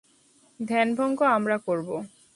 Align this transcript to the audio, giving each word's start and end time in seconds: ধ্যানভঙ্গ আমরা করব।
ধ্যানভঙ্গ 0.59 1.19
আমরা 1.31 1.57
করব। 1.57 1.89